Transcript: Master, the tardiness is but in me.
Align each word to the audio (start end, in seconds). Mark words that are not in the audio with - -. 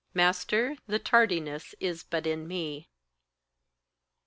Master, 0.15 0.77
the 0.87 0.97
tardiness 0.97 1.75
is 1.79 2.01
but 2.01 2.25
in 2.25 2.47
me. 2.47 2.89